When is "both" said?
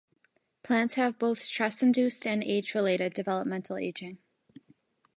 1.19-1.37